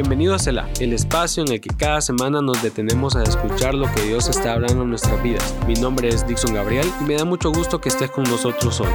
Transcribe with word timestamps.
Bienvenido 0.00 0.34
a 0.34 0.38
Selah, 0.38 0.66
el 0.80 0.94
espacio 0.94 1.44
en 1.44 1.52
el 1.52 1.60
que 1.60 1.68
cada 1.76 2.00
semana 2.00 2.40
nos 2.40 2.62
detenemos 2.62 3.16
a 3.16 3.22
escuchar 3.22 3.74
lo 3.74 3.84
que 3.92 4.00
Dios 4.00 4.30
está 4.30 4.54
hablando 4.54 4.82
en 4.84 4.88
nuestras 4.88 5.22
vidas. 5.22 5.54
Mi 5.66 5.74
nombre 5.74 6.08
es 6.08 6.26
Dixon 6.26 6.54
Gabriel 6.54 6.86
y 7.02 7.04
me 7.04 7.16
da 7.16 7.26
mucho 7.26 7.52
gusto 7.52 7.82
que 7.82 7.90
estés 7.90 8.10
con 8.10 8.24
nosotros 8.24 8.80
hoy. 8.80 8.88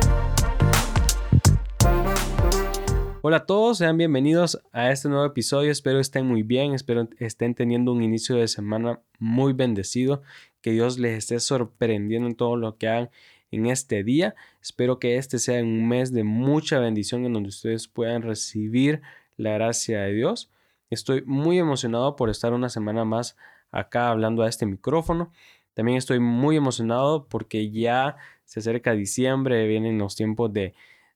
Hola 3.21 3.37
a 3.37 3.45
todos, 3.45 3.77
sean 3.77 3.99
bienvenidos 3.99 4.59
a 4.71 4.89
este 4.89 5.07
nuevo 5.07 5.25
episodio. 5.25 5.71
Espero 5.71 5.99
estén 5.99 6.25
muy 6.25 6.41
bien, 6.41 6.73
espero 6.73 7.07
estén 7.19 7.53
teniendo 7.53 7.91
un 7.91 8.01
inicio 8.01 8.37
de 8.37 8.47
semana 8.47 8.99
muy 9.19 9.53
bendecido, 9.53 10.23
que 10.61 10.71
Dios 10.71 10.97
les 10.97 11.19
esté 11.19 11.39
sorprendiendo 11.39 12.27
en 12.27 12.33
todo 12.33 12.55
lo 12.55 12.79
que 12.79 12.87
hagan 12.87 13.09
en 13.51 13.67
este 13.67 14.03
día. 14.03 14.33
Espero 14.59 14.97
que 14.97 15.17
este 15.17 15.37
sea 15.37 15.61
un 15.61 15.87
mes 15.87 16.11
de 16.11 16.23
mucha 16.23 16.79
bendición 16.79 17.25
en 17.25 17.33
donde 17.33 17.49
ustedes 17.49 17.87
puedan 17.87 18.23
recibir 18.23 19.03
la 19.37 19.51
gracia 19.51 20.01
de 20.01 20.11
Dios. 20.11 20.49
Estoy 20.89 21.23
muy 21.25 21.59
emocionado 21.59 22.15
por 22.15 22.29
estar 22.29 22.53
una 22.53 22.69
semana 22.69 23.05
más 23.05 23.35
acá 23.71 24.09
hablando 24.09 24.43
a 24.43 24.49
este 24.49 24.65
micrófono. 24.65 25.31
También 25.73 25.97
estoy 25.97 26.19
muy 26.19 26.55
emocionado 26.55 27.27
porque 27.27 27.69
ya 27.71 28.17
se 28.45 28.59
acerca 28.59 28.93
diciembre, 28.93 29.67
vienen 29.67 29.97
los 29.97 30.15
tiempos 30.15 30.53
de, 30.53 30.73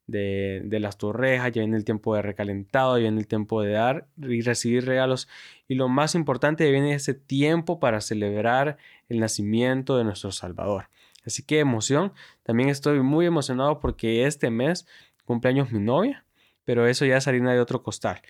de, 0.09 0.79
las 0.79 0.97
torrejas, 0.97 1.51
ya 1.51 1.61
viene 1.61 1.77
el 1.77 1.85
tiempo 1.85 2.15
de 2.15 2.21
recalentado, 2.21 2.97
ya 2.97 3.03
viene 3.03 3.19
el 3.19 3.27
tiempo 3.27 3.61
de 3.61 3.71
dar 3.71 4.07
y 4.17 4.41
recibir 4.41 4.85
regalos. 4.85 5.27
Y 5.67 5.75
lo 5.75 5.87
más 5.87 6.15
importante, 6.15 6.69
viene 6.71 6.93
ese 6.93 7.13
tiempo 7.13 7.79
para 7.79 8.01
celebrar 8.01 8.77
el 9.07 9.19
nacimiento 9.19 9.97
de 9.97 10.03
nuestro 10.03 10.31
Salvador. 10.31 10.89
Así 11.25 11.43
que 11.43 11.59
emoción. 11.59 12.13
También 12.43 12.69
estoy 12.69 13.01
muy 13.01 13.25
emocionado 13.25 13.79
porque 13.79 14.25
este 14.25 14.49
mes 14.49 14.87
cumpleaños 15.25 15.71
mi 15.71 15.79
novia, 15.79 16.25
pero 16.65 16.87
eso 16.87 17.05
ya 17.05 17.17
es 17.17 17.27
harina 17.27 17.53
de 17.53 17.59
otro 17.59 17.83
costal. 17.83 18.21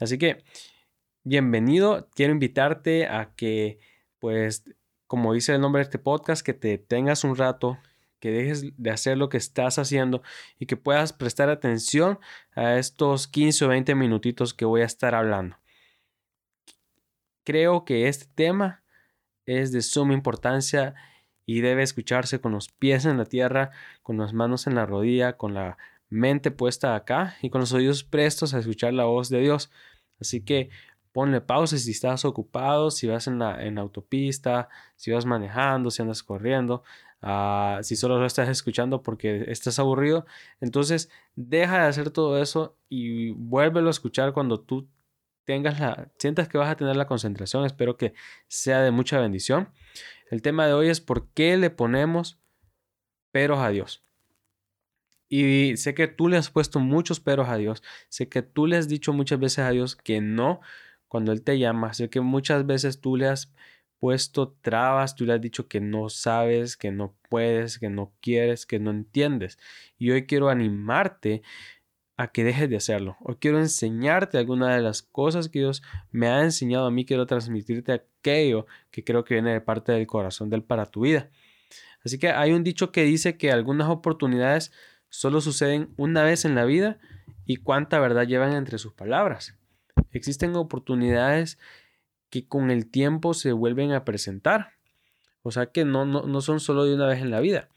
Así 0.00 0.16
que, 0.16 0.42
bienvenido. 1.24 2.08
Quiero 2.14 2.32
invitarte 2.32 3.06
a 3.06 3.34
que, 3.36 3.78
pues, 4.18 4.64
como 5.06 5.34
dice 5.34 5.54
el 5.54 5.60
nombre 5.60 5.80
de 5.80 5.84
este 5.84 5.98
podcast, 5.98 6.44
que 6.44 6.54
te 6.54 6.78
tengas 6.78 7.22
un 7.22 7.36
rato, 7.36 7.78
que 8.18 8.30
dejes 8.30 8.64
de 8.78 8.90
hacer 8.90 9.18
lo 9.18 9.28
que 9.28 9.36
estás 9.36 9.78
haciendo 9.78 10.22
y 10.58 10.64
que 10.64 10.78
puedas 10.78 11.12
prestar 11.12 11.50
atención 11.50 12.18
a 12.54 12.76
estos 12.76 13.28
15 13.28 13.66
o 13.66 13.68
20 13.68 13.94
minutitos 13.94 14.54
que 14.54 14.64
voy 14.64 14.80
a 14.80 14.86
estar 14.86 15.14
hablando. 15.14 15.58
Creo 17.44 17.84
que 17.84 18.08
este 18.08 18.26
tema 18.34 18.82
es 19.44 19.70
de 19.70 19.82
suma 19.82 20.14
importancia 20.14 20.94
y 21.44 21.60
debe 21.60 21.82
escucharse 21.82 22.40
con 22.40 22.52
los 22.52 22.70
pies 22.70 23.04
en 23.04 23.18
la 23.18 23.26
tierra, 23.26 23.70
con 24.02 24.16
las 24.16 24.32
manos 24.32 24.66
en 24.66 24.76
la 24.76 24.86
rodilla, 24.86 25.36
con 25.36 25.52
la 25.52 25.76
mente 26.10 26.50
puesta 26.50 26.96
acá 26.96 27.36
y 27.40 27.50
con 27.50 27.60
los 27.60 27.72
oídos 27.72 28.04
prestos 28.04 28.52
a 28.52 28.58
escuchar 28.58 28.92
la 28.92 29.04
voz 29.04 29.30
de 29.30 29.40
Dios. 29.40 29.70
Así 30.20 30.42
que 30.42 30.70
ponle 31.12 31.40
pausa 31.40 31.76
si 31.78 31.90
estás 31.90 32.24
ocupado, 32.24 32.90
si 32.90 33.06
vas 33.06 33.26
en 33.26 33.38
la 33.38 33.64
en 33.64 33.78
autopista, 33.78 34.68
si 34.96 35.10
vas 35.10 35.26
manejando, 35.26 35.90
si 35.90 36.02
andas 36.02 36.22
corriendo, 36.22 36.82
ah, 37.22 37.80
si 37.82 37.96
solo 37.96 38.18
lo 38.18 38.26
estás 38.26 38.48
escuchando 38.48 39.02
porque 39.02 39.44
estás 39.48 39.78
aburrido. 39.78 40.26
Entonces 40.60 41.10
deja 41.34 41.82
de 41.82 41.88
hacer 41.88 42.10
todo 42.10 42.40
eso 42.40 42.76
y 42.88 43.30
vuélvelo 43.32 43.88
a 43.88 43.90
escuchar 43.90 44.32
cuando 44.32 44.60
tú 44.60 44.88
tengas 45.44 45.80
la, 45.80 46.10
sientas 46.18 46.48
que 46.48 46.58
vas 46.58 46.70
a 46.70 46.76
tener 46.76 46.96
la 46.96 47.06
concentración. 47.06 47.64
Espero 47.64 47.96
que 47.96 48.14
sea 48.48 48.80
de 48.82 48.90
mucha 48.90 49.18
bendición. 49.18 49.70
El 50.30 50.42
tema 50.42 50.66
de 50.66 50.74
hoy 50.74 50.88
es 50.88 51.00
por 51.00 51.28
qué 51.30 51.56
le 51.56 51.70
ponemos 51.70 52.38
peros 53.32 53.58
a 53.58 53.70
Dios. 53.70 54.04
Y 55.32 55.76
sé 55.76 55.94
que 55.94 56.08
tú 56.08 56.28
le 56.28 56.36
has 56.36 56.50
puesto 56.50 56.80
muchos 56.80 57.20
peros 57.20 57.48
a 57.48 57.56
Dios. 57.56 57.84
Sé 58.08 58.28
que 58.28 58.42
tú 58.42 58.66
le 58.66 58.76
has 58.76 58.88
dicho 58.88 59.12
muchas 59.12 59.38
veces 59.38 59.60
a 59.60 59.70
Dios 59.70 59.94
que 59.94 60.20
no 60.20 60.60
cuando 61.06 61.30
Él 61.30 61.42
te 61.42 61.56
llama. 61.58 61.94
Sé 61.94 62.10
que 62.10 62.20
muchas 62.20 62.66
veces 62.66 63.00
tú 63.00 63.16
le 63.16 63.28
has 63.28 63.52
puesto 64.00 64.56
trabas, 64.60 65.14
tú 65.14 65.24
le 65.26 65.34
has 65.34 65.40
dicho 65.40 65.68
que 65.68 65.80
no 65.80 66.08
sabes, 66.08 66.76
que 66.76 66.90
no 66.90 67.14
puedes, 67.28 67.78
que 67.78 67.90
no 67.90 68.12
quieres, 68.20 68.66
que 68.66 68.80
no 68.80 68.90
entiendes. 68.90 69.56
Y 69.98 70.10
hoy 70.10 70.26
quiero 70.26 70.48
animarte 70.48 71.42
a 72.16 72.32
que 72.32 72.42
dejes 72.42 72.68
de 72.68 72.76
hacerlo. 72.76 73.16
Hoy 73.20 73.36
quiero 73.38 73.60
enseñarte 73.60 74.36
alguna 74.36 74.74
de 74.74 74.82
las 74.82 75.00
cosas 75.00 75.48
que 75.48 75.60
Dios 75.60 75.82
me 76.10 76.26
ha 76.26 76.42
enseñado 76.42 76.86
a 76.86 76.90
mí. 76.90 77.04
Quiero 77.04 77.26
transmitirte 77.26 77.92
aquello 77.92 78.66
que 78.90 79.04
creo 79.04 79.22
que 79.22 79.34
viene 79.34 79.52
de 79.52 79.60
parte 79.60 79.92
del 79.92 80.08
corazón 80.08 80.50
del 80.50 80.64
para 80.64 80.86
tu 80.86 81.02
vida. 81.02 81.30
Así 82.04 82.18
que 82.18 82.30
hay 82.30 82.52
un 82.52 82.64
dicho 82.64 82.90
que 82.90 83.04
dice 83.04 83.36
que 83.36 83.52
algunas 83.52 83.88
oportunidades 83.88 84.72
solo 85.10 85.40
suceden 85.40 85.92
una 85.96 86.22
vez 86.22 86.44
en 86.44 86.54
la 86.54 86.64
vida 86.64 86.98
y 87.44 87.56
cuánta 87.56 87.98
verdad 87.98 88.26
llevan 88.26 88.52
entre 88.54 88.78
sus 88.78 88.94
palabras. 88.94 89.58
Existen 90.12 90.56
oportunidades 90.56 91.58
que 92.30 92.46
con 92.46 92.70
el 92.70 92.90
tiempo 92.90 93.34
se 93.34 93.52
vuelven 93.52 93.92
a 93.92 94.04
presentar. 94.04 94.72
O 95.42 95.50
sea 95.50 95.66
que 95.66 95.84
no, 95.84 96.04
no, 96.06 96.22
no 96.22 96.40
son 96.40 96.60
solo 96.60 96.84
de 96.84 96.94
una 96.94 97.06
vez 97.06 97.20
en 97.20 97.30
la 97.30 97.40
vida. 97.40 97.68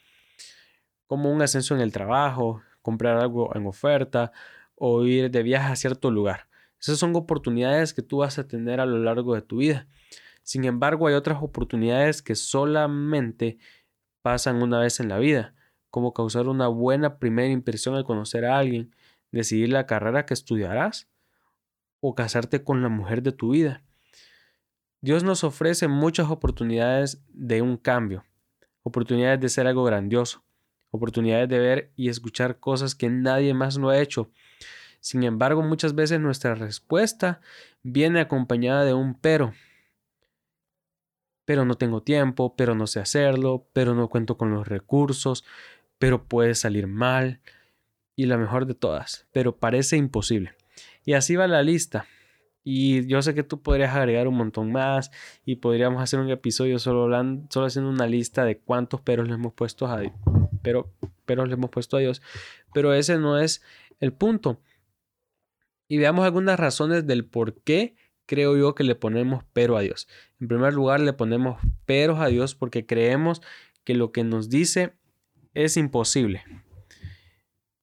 Como 1.08 1.32
un 1.32 1.42
ascenso 1.42 1.76
en 1.76 1.82
el 1.82 1.92
trabajo, 1.92 2.62
comprar 2.82 3.18
algo 3.18 3.56
en 3.56 3.66
oferta 3.66 4.32
o 4.76 5.04
ir 5.06 5.32
de 5.32 5.44
viaje 5.44 5.72
a 5.72 5.76
cierto 5.76 6.12
lugar. 6.12 6.48
Esas 6.80 7.00
son 7.00 7.16
oportunidades 7.16 7.94
que 7.94 8.02
tú 8.02 8.18
vas 8.18 8.38
a 8.38 8.48
tener 8.48 8.80
a 8.80 8.86
lo 8.86 9.00
largo 9.00 9.34
de 9.36 9.42
tu 9.42 9.58
vida. 9.58 9.88
Sin 10.44 10.66
embargo, 10.66 11.08
hay 11.08 11.16
otras 11.16 11.42
oportunidades 11.42 12.22
que 12.22 12.36
solamente 12.36 13.58
pasan 14.22 14.62
una 14.62 14.80
vez 14.80 15.00
en 15.00 15.10
la 15.10 15.18
vida 15.18 15.56
como 15.94 16.12
causar 16.12 16.48
una 16.48 16.68
buena 16.68 17.20
primera 17.20 17.50
impresión 17.50 17.94
al 17.94 18.04
conocer 18.04 18.46
a 18.46 18.58
alguien, 18.58 18.96
decidir 19.32 19.70
la 19.70 19.86
carrera 19.86 20.26
que 20.26 20.34
estudiarás 20.34 21.08
o 22.00 22.16
casarte 22.16 22.64
con 22.64 22.82
la 22.82 22.90
mujer 22.90 23.22
de 23.22 23.32
tu 23.32 23.52
vida. 23.52 23.84
Dios 25.02 25.24
nos 25.24 25.44
ofrece 25.44 25.88
muchas 25.88 26.32
oportunidades 26.32 27.24
de 27.28 27.62
un 27.62 27.78
cambio, 27.78 28.26
oportunidades 28.82 29.40
de 29.40 29.50
ser 29.50 29.68
algo 29.68 29.84
grandioso, 29.84 30.44
oportunidades 30.90 31.48
de 31.48 31.60
ver 31.60 31.92
y 31.96 32.10
escuchar 32.10 32.60
cosas 32.60 32.96
que 32.96 33.12
nadie 33.12 33.54
más 33.54 33.78
lo 33.78 33.90
ha 33.90 34.00
hecho. 34.00 34.32
Sin 35.00 35.22
embargo, 35.22 35.62
muchas 35.62 35.94
veces 35.94 36.20
nuestra 36.20 36.56
respuesta 36.56 37.40
viene 37.84 38.20
acompañada 38.20 38.84
de 38.84 38.96
un 38.96 39.14
pero. 39.14 39.54
Pero 41.46 41.66
no 41.66 41.76
tengo 41.76 42.02
tiempo, 42.02 42.56
pero 42.56 42.74
no 42.74 42.88
sé 42.88 43.00
hacerlo, 43.00 43.68
pero 43.74 43.94
no 43.94 44.10
cuento 44.10 44.40
con 44.40 44.50
los 44.50 44.68
recursos, 44.68 45.44
pero 46.04 46.26
puede 46.26 46.54
salir 46.54 46.88
mal. 46.88 47.40
Y 48.18 48.26
la 48.26 48.38
mejor 48.38 48.66
de 48.66 48.74
todas, 48.74 49.26
pero 49.32 49.56
parece 49.56 49.96
imposible. 49.96 50.54
Y 51.06 51.14
así 51.14 51.38
va 51.38 51.48
la 51.48 51.64
lista. 51.64 52.08
Y 52.62 53.08
yo 53.08 53.22
sé 53.22 53.34
que 53.34 53.44
tú 53.44 53.62
podrías 53.62 53.96
agregar 53.96 54.28
un 54.28 54.36
montón 54.36 54.74
más 54.74 55.12
y 55.46 55.56
podríamos 55.56 56.04
hacer 56.04 56.20
un 56.20 56.30
episodio 56.30 56.78
solo, 56.78 57.04
hablando, 57.04 57.48
solo 57.50 57.68
haciendo 57.68 57.90
una 57.90 58.06
lista 58.06 58.44
de 58.44 58.58
cuántos 58.58 59.00
peros 59.00 59.30
le 59.30 59.36
hemos 59.36 59.54
puesto 59.54 59.88
a 59.88 60.02
Dios. 60.02 60.14
Pero, 60.62 60.92
pero 61.24 61.46
le 61.46 61.54
hemos 61.54 61.70
puesto 61.70 61.96
a 61.96 62.02
Dios. 62.02 62.22
Pero 62.74 62.94
ese 62.94 63.18
no 63.18 63.40
es 63.40 63.62
el 64.02 64.12
punto. 64.12 64.60
Y 65.88 66.00
veamos 66.00 66.26
algunas 66.26 66.60
razones 66.60 67.08
del 67.08 67.24
por 67.24 67.62
qué 67.62 67.96
creo 68.26 68.58
yo 68.58 68.76
que 68.76 68.84
le 68.84 68.96
ponemos 68.96 69.46
pero 69.54 69.78
a 69.78 69.82
Dios. 69.82 70.10
En 70.42 70.50
primer 70.50 70.74
lugar, 70.74 71.00
le 71.00 71.14
ponemos 71.14 71.62
peros 71.86 72.20
a 72.20 72.28
Dios 72.28 72.56
porque 72.56 72.86
creemos 72.86 73.42
que 73.86 73.94
lo 73.94 74.12
que 74.12 74.26
nos 74.26 74.50
dice 74.50 74.98
es 75.54 75.78
imposible. 75.78 76.44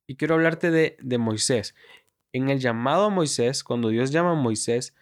Y 0.08 0.16
quiero 0.16 0.34
hablarte 0.34 0.70
de, 0.70 0.96
de 1.00 1.18
Moisés. 1.18 1.74
En 2.32 2.48
el 2.48 2.60
llamado 2.60 3.04
a 3.04 3.10
Moisés, 3.10 3.64
cuando 3.64 3.88
Dios 3.88 4.10
llama 4.10 4.32
a 4.32 4.34
Moisés, 4.34 4.94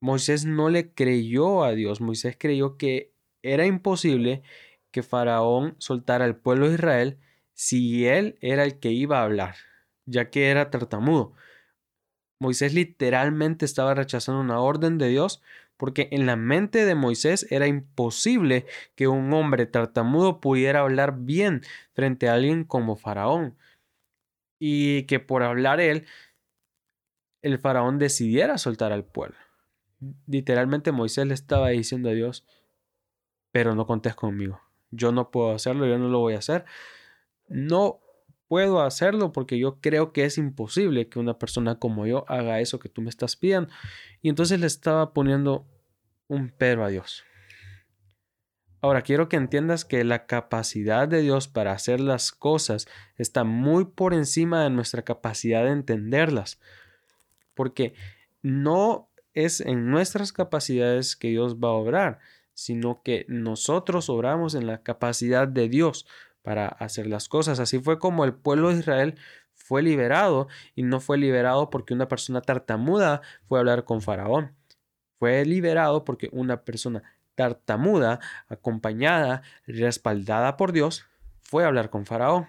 Moisés 0.00 0.44
no 0.44 0.70
le 0.70 0.92
creyó 0.92 1.64
a 1.64 1.72
Dios. 1.72 2.00
Moisés 2.00 2.36
creyó 2.38 2.76
que 2.76 3.12
era 3.42 3.66
imposible 3.66 4.42
que 4.90 5.02
Faraón 5.02 5.74
soltara 5.78 6.24
al 6.24 6.36
pueblo 6.36 6.68
de 6.68 6.74
Israel 6.74 7.18
si 7.54 8.06
él 8.06 8.38
era 8.40 8.64
el 8.64 8.78
que 8.78 8.90
iba 8.90 9.18
a 9.18 9.24
hablar, 9.24 9.56
ya 10.06 10.30
que 10.30 10.48
era 10.50 10.70
tartamudo. 10.70 11.34
Moisés 12.40 12.72
literalmente 12.72 13.64
estaba 13.64 13.94
rechazando 13.94 14.40
una 14.40 14.60
orden 14.60 14.96
de 14.96 15.08
Dios 15.08 15.42
porque 15.78 16.08
en 16.10 16.26
la 16.26 16.36
mente 16.36 16.84
de 16.84 16.94
Moisés 16.94 17.46
era 17.50 17.66
imposible 17.66 18.66
que 18.94 19.08
un 19.08 19.32
hombre 19.32 19.64
tartamudo 19.64 20.40
pudiera 20.40 20.80
hablar 20.80 21.16
bien 21.20 21.62
frente 21.94 22.28
a 22.28 22.34
alguien 22.34 22.64
como 22.64 22.96
Faraón 22.96 23.56
y 24.58 25.04
que 25.04 25.20
por 25.20 25.42
hablar 25.42 25.80
él, 25.80 26.04
el 27.42 27.58
Faraón 27.58 27.98
decidiera 27.98 28.58
soltar 28.58 28.92
al 28.92 29.04
pueblo. 29.04 29.36
Literalmente 30.26 30.92
Moisés 30.92 31.26
le 31.26 31.34
estaba 31.34 31.68
diciendo 31.68 32.10
a 32.10 32.12
Dios, 32.12 32.44
pero 33.52 33.74
no 33.74 33.86
contes 33.86 34.16
conmigo, 34.16 34.60
yo 34.90 35.12
no 35.12 35.30
puedo 35.30 35.52
hacerlo, 35.52 35.86
yo 35.86 35.96
no 35.98 36.08
lo 36.08 36.18
voy 36.18 36.34
a 36.34 36.38
hacer. 36.38 36.64
No 37.46 38.00
puedo 38.48 38.80
hacerlo 38.80 39.32
porque 39.32 39.58
yo 39.58 39.80
creo 39.80 40.12
que 40.12 40.24
es 40.24 40.38
imposible 40.38 41.08
que 41.08 41.18
una 41.18 41.38
persona 41.38 41.78
como 41.78 42.06
yo 42.06 42.24
haga 42.28 42.60
eso 42.60 42.78
que 42.78 42.88
tú 42.88 43.02
me 43.02 43.10
estás 43.10 43.36
pidiendo. 43.36 43.70
Y 44.22 44.30
entonces 44.30 44.58
le 44.58 44.66
estaba 44.66 45.12
poniendo 45.12 45.66
un 46.26 46.52
pero 46.56 46.84
a 46.84 46.88
Dios. 46.88 47.24
Ahora 48.80 49.02
quiero 49.02 49.28
que 49.28 49.36
entiendas 49.36 49.84
que 49.84 50.04
la 50.04 50.26
capacidad 50.26 51.08
de 51.08 51.20
Dios 51.20 51.48
para 51.48 51.72
hacer 51.72 52.00
las 52.00 52.32
cosas 52.32 52.86
está 53.16 53.44
muy 53.44 53.84
por 53.84 54.14
encima 54.14 54.62
de 54.62 54.70
nuestra 54.70 55.02
capacidad 55.02 55.64
de 55.64 55.72
entenderlas. 55.72 56.60
Porque 57.54 57.94
no 58.40 59.10
es 59.34 59.60
en 59.60 59.90
nuestras 59.90 60.32
capacidades 60.32 61.16
que 61.16 61.28
Dios 61.28 61.56
va 61.56 61.68
a 61.68 61.72
obrar, 61.72 62.18
sino 62.54 63.02
que 63.02 63.24
nosotros 63.28 64.08
obramos 64.08 64.54
en 64.54 64.66
la 64.66 64.82
capacidad 64.82 65.48
de 65.48 65.68
Dios 65.68 66.06
para 66.42 66.68
hacer 66.68 67.06
las 67.06 67.28
cosas. 67.28 67.60
Así 67.60 67.78
fue 67.78 67.98
como 67.98 68.24
el 68.24 68.34
pueblo 68.34 68.70
de 68.70 68.80
Israel 68.80 69.18
fue 69.54 69.82
liberado 69.82 70.48
y 70.74 70.82
no 70.82 71.00
fue 71.00 71.18
liberado 71.18 71.68
porque 71.70 71.94
una 71.94 72.08
persona 72.08 72.40
tartamuda 72.40 73.22
fue 73.46 73.58
a 73.58 73.60
hablar 73.60 73.84
con 73.84 74.00
Faraón. 74.00 74.54
Fue 75.18 75.44
liberado 75.44 76.04
porque 76.04 76.28
una 76.32 76.64
persona 76.64 77.02
tartamuda, 77.34 78.20
acompañada, 78.48 79.42
respaldada 79.66 80.56
por 80.56 80.72
Dios, 80.72 81.04
fue 81.40 81.64
a 81.64 81.68
hablar 81.68 81.90
con 81.90 82.06
Faraón. 82.06 82.46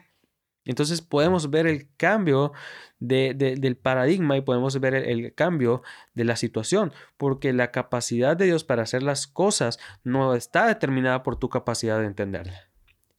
Entonces 0.66 1.02
podemos 1.02 1.50
ver 1.50 1.66
el 1.68 1.88
cambio 1.98 2.54
del 3.00 3.78
paradigma 3.78 4.38
y 4.38 4.42
podemos 4.42 4.80
ver 4.80 4.94
el, 4.94 5.34
cambio 5.34 5.82
de 6.14 6.26
la 6.26 6.36
situación, 6.36 6.94
porque 7.18 7.54
la 7.54 7.72
capacidad 7.72 8.38
de 8.38 8.46
Dios 8.46 8.64
para 8.64 8.84
hacer 8.84 9.02
las 9.02 9.26
cosas 9.26 9.80
no 10.04 10.36
está 10.36 10.68
determinada 10.68 11.24
por 11.24 11.38
tu 11.38 11.50
capacidad 11.50 12.00
de 12.00 12.06
entenderla. 12.06 12.69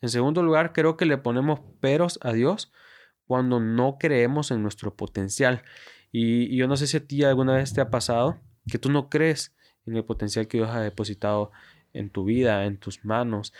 En 0.00 0.08
segundo 0.08 0.42
lugar, 0.42 0.72
creo 0.72 0.96
que 0.96 1.04
le 1.04 1.18
ponemos 1.18 1.60
peros 1.80 2.18
a 2.22 2.32
Dios 2.32 2.72
cuando 3.26 3.60
no 3.60 3.96
creemos 3.98 4.50
en 4.50 4.62
nuestro 4.62 4.96
potencial. 4.96 5.62
Y, 6.10 6.56
yo 6.56 6.66
no 6.66 6.76
sé 6.76 6.86
si 6.86 6.96
a 6.96 7.06
ti 7.06 7.22
alguna 7.22 7.54
vez 7.54 7.72
te 7.72 7.80
ha 7.80 7.90
pasado 7.90 8.40
que 8.70 8.78
tú 8.78 8.90
no 8.90 9.08
crees 9.08 9.54
en 9.86 9.96
el 9.96 10.04
potencial 10.04 10.48
que 10.48 10.58
Dios 10.58 10.70
ha 10.70 10.80
depositado 10.80 11.50
en 11.92 12.10
tu 12.10 12.24
vida, 12.24 12.64
en 12.66 12.78
tus 12.78 13.04
manos, 13.04 13.52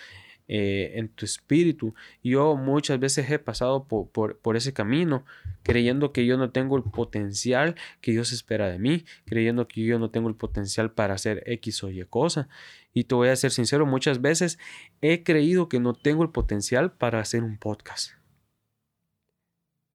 eh, 0.53 0.99
en 0.99 1.09
tu 1.09 1.25
espíritu. 1.25 1.95
Yo 2.25 2.57
muchas 2.57 2.99
veces 2.99 3.31
he 3.31 3.39
pasado 3.39 3.87
por, 3.87 4.11
por, 4.37 4.57
ese 4.57 4.73
camino, 4.73 5.25
creyendo 5.63 6.13
que 6.13 6.27
yo 6.27 6.37
no 6.37 6.51
tengo 6.51 6.77
el 6.77 6.83
potencial 6.83 7.77
que 8.01 8.11
Dios 8.11 8.33
espera 8.33 8.69
de 8.69 8.81
mí, 8.81 9.05
creyendo 9.27 9.69
que 9.69 9.85
yo 9.85 10.01
no 10.01 10.11
tengo 10.11 10.29
el 10.29 10.35
potencial 10.35 10.91
para 10.91 11.15
hacer 11.15 11.45
X 11.47 11.85
o 11.85 11.91
Y 11.91 12.03
cosa. 12.03 12.49
Y 12.93 13.05
te 13.05 13.15
voy 13.15 13.29
a 13.29 13.37
ser 13.37 13.53
sincero, 13.53 13.87
muchas 13.87 14.21
veces 14.21 14.59
he 15.01 15.23
creído 15.23 15.69
que 15.69 15.79
no 15.79 15.95
tengo 15.95 16.25
el 16.25 16.31
potencial 16.31 16.91
para 16.91 17.21
hacer 17.21 17.45
un 17.45 17.57
podcast. 17.57 18.15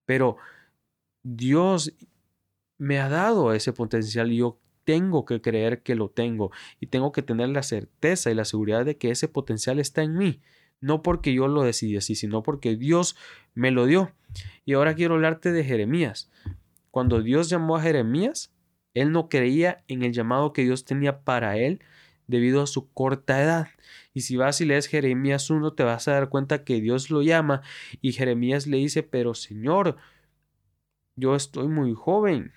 Pero 0.05 0.37
Dios 1.21 1.93
me 2.77 2.99
ha 2.99 3.09
dado 3.09 3.51
ese 3.51 3.73
potencial 3.73 4.31
y 4.31 4.37
yo 4.37 4.57
tengo 4.85 5.25
que 5.25 5.41
creer 5.41 5.81
que 5.81 5.95
lo 5.95 6.09
tengo 6.09 6.51
y 6.79 6.87
tengo 6.87 7.11
que 7.11 7.21
tener 7.21 7.49
la 7.49 7.63
certeza 7.63 8.31
y 8.31 8.35
la 8.35 8.45
seguridad 8.45 8.85
de 8.85 8.97
que 8.97 9.11
ese 9.11 9.27
potencial 9.27 9.79
está 9.79 10.03
en 10.03 10.15
mí. 10.17 10.41
No 10.79 11.01
porque 11.01 11.33
yo 11.33 11.47
lo 11.47 11.63
decidí 11.63 11.97
así, 11.97 12.15
sino 12.15 12.43
porque 12.43 12.75
Dios 12.75 13.15
me 13.53 13.71
lo 13.71 13.85
dio. 13.85 14.11
Y 14.65 14.73
ahora 14.73 14.95
quiero 14.95 15.15
hablarte 15.15 15.51
de 15.51 15.63
Jeremías. 15.63 16.29
Cuando 16.91 17.21
Dios 17.21 17.49
llamó 17.49 17.75
a 17.75 17.81
Jeremías, 17.81 18.53
él 18.93 19.11
no 19.11 19.27
creía 19.27 19.83
en 19.87 20.03
el 20.03 20.13
llamado 20.13 20.53
que 20.53 20.63
Dios 20.63 20.85
tenía 20.85 21.23
para 21.23 21.57
él 21.57 21.81
debido 22.27 22.61
a 22.61 22.67
su 22.67 22.91
corta 22.91 23.41
edad. 23.41 23.67
Y 24.13 24.21
si 24.21 24.37
vas 24.37 24.61
y 24.61 24.65
lees 24.65 24.87
Jeremías 24.87 25.49
1, 25.49 25.73
te 25.73 25.83
vas 25.83 26.07
a 26.07 26.13
dar 26.13 26.29
cuenta 26.29 26.63
que 26.63 26.79
Dios 26.81 27.09
lo 27.09 27.21
llama 27.21 27.61
y 28.01 28.13
Jeremías 28.13 28.67
le 28.67 28.77
dice, 28.77 29.03
pero 29.03 29.33
Señor, 29.33 29.97
yo 31.15 31.35
estoy 31.35 31.67
muy 31.67 31.93
joven 31.93 32.53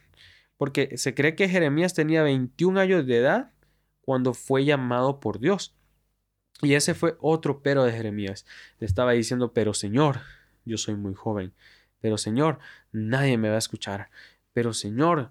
porque 0.58 0.98
se 0.98 1.14
cree 1.14 1.34
que 1.34 1.48
Jeremías 1.48 1.94
tenía 1.94 2.22
21 2.22 2.80
años 2.80 3.06
de 3.06 3.16
edad 3.16 3.52
cuando 4.02 4.34
fue 4.34 4.64
llamado 4.64 5.20
por 5.20 5.38
Dios. 5.38 5.74
Y 6.60 6.74
ese 6.74 6.94
fue 6.94 7.16
otro 7.20 7.62
pero 7.62 7.84
de 7.84 7.92
Jeremías. 7.92 8.44
Le 8.80 8.86
estaba 8.86 9.12
diciendo, 9.12 9.52
pero 9.52 9.72
Señor, 9.72 10.20
yo 10.64 10.76
soy 10.76 10.96
muy 10.96 11.14
joven. 11.14 11.54
Pero 12.00 12.18
Señor, 12.18 12.58
nadie 12.92 13.38
me 13.38 13.48
va 13.48 13.54
a 13.54 13.58
escuchar. 13.58 14.10
Pero 14.52 14.72
Señor, 14.72 15.30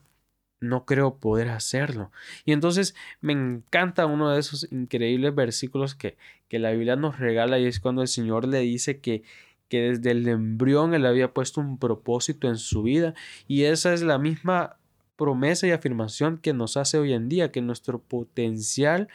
no 0.59 0.85
creo 0.85 1.18
poder 1.18 1.50
hacerlo. 1.50 2.12
Y 2.45 2.53
entonces 2.53 2.95
me 3.21 3.33
encanta 3.33 4.06
uno 4.06 4.31
de 4.31 4.39
esos 4.39 4.71
increíbles 4.71 5.35
versículos 5.35 5.94
que, 5.95 6.18
que 6.47 6.59
la 6.59 6.71
Biblia 6.71 6.95
nos 6.95 7.19
regala 7.19 7.59
y 7.59 7.65
es 7.65 7.80
cuando 7.80 8.01
el 8.01 8.07
Señor 8.07 8.47
le 8.47 8.59
dice 8.59 9.00
que, 9.00 9.23
que 9.68 9.81
desde 9.81 10.12
el 10.12 10.27
embrión 10.27 10.94
él 10.94 11.06
había 11.06 11.33
puesto 11.33 11.62
un 11.62 11.77
propósito 11.77 12.47
en 12.47 12.57
su 12.57 12.83
vida 12.83 13.13
y 13.47 13.63
esa 13.63 13.94
es 13.94 14.01
la 14.01 14.18
misma 14.18 14.76
promesa 15.18 15.68
y 15.68 15.72
afirmación 15.72 16.38
que 16.38 16.54
nos 16.54 16.78
hace 16.78 16.98
hoy 16.98 17.12
en 17.12 17.28
día, 17.28 17.52
que 17.52 17.62
nuestro 17.62 18.00
potencial 18.00 19.10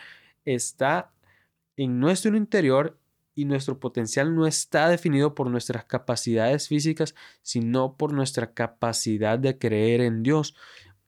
está 0.45 1.13
en 1.77 2.01
nuestro 2.01 2.37
interior 2.37 2.99
y 3.35 3.47
nuestro 3.47 3.81
potencial 3.81 4.35
no 4.35 4.47
está 4.47 4.89
definido 4.89 5.35
por 5.35 5.49
nuestras 5.49 5.85
capacidades 5.87 6.69
físicas, 6.69 7.15
sino 7.41 7.97
por 7.97 8.13
nuestra 8.13 8.53
capacidad 8.53 9.39
de 9.39 9.57
creer 9.59 10.03
en 10.03 10.23
Dios, 10.23 10.55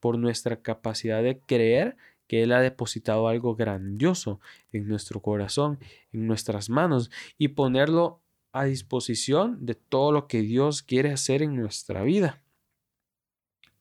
por 0.00 0.19
nuestra 0.19 0.62
capacidad 0.62 1.23
de 1.23 1.38
creer 1.41 1.96
que 2.26 2.43
Él 2.43 2.52
ha 2.52 2.61
depositado 2.61 3.29
algo 3.29 3.55
grandioso 3.55 4.41
en 4.73 4.88
nuestro 4.88 5.20
corazón, 5.20 5.79
en 6.12 6.26
nuestras 6.26 6.70
manos, 6.70 7.11
y 7.37 7.49
ponerlo 7.49 8.23
a 8.52 8.64
disposición 8.64 9.67
de 9.67 9.75
todo 9.75 10.12
lo 10.12 10.26
que 10.26 10.41
Dios 10.41 10.82
quiere 10.82 11.12
hacer 11.12 11.43
en 11.43 11.56
nuestra 11.56 12.02
vida. 12.02 12.44